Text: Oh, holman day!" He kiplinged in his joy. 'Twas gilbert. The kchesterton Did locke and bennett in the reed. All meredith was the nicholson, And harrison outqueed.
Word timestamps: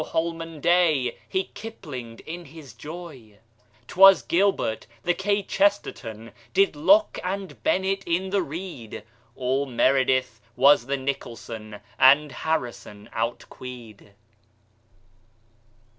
Oh, 0.03 0.03
holman 0.03 0.61
day!" 0.61 1.19
He 1.29 1.51
kiplinged 1.53 2.21
in 2.21 2.45
his 2.45 2.73
joy. 2.73 3.37
'Twas 3.87 4.23
gilbert. 4.23 4.87
The 5.03 5.13
kchesterton 5.13 6.31
Did 6.55 6.75
locke 6.75 7.19
and 7.23 7.61
bennett 7.61 8.03
in 8.07 8.31
the 8.31 8.41
reed. 8.41 9.03
All 9.35 9.67
meredith 9.67 10.41
was 10.55 10.87
the 10.87 10.97
nicholson, 10.97 11.81
And 11.99 12.31
harrison 12.31 13.09
outqueed. 13.13 14.13